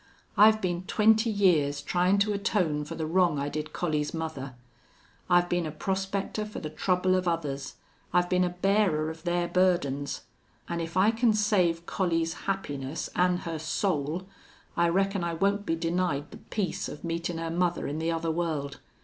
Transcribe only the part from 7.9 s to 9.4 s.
I've been a bearer of